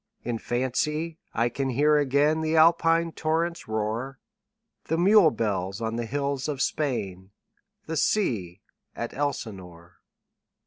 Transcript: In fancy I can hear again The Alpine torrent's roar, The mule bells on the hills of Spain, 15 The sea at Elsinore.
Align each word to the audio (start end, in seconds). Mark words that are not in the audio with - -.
In 0.23 0.39
fancy 0.39 1.19
I 1.31 1.47
can 1.49 1.69
hear 1.69 1.95
again 1.97 2.41
The 2.41 2.55
Alpine 2.55 3.11
torrent's 3.11 3.67
roar, 3.67 4.19
The 4.85 4.97
mule 4.97 5.29
bells 5.29 5.79
on 5.79 5.95
the 5.95 6.07
hills 6.07 6.47
of 6.47 6.59
Spain, 6.59 7.29
15 7.81 7.85
The 7.85 7.97
sea 7.97 8.61
at 8.95 9.13
Elsinore. 9.13 9.99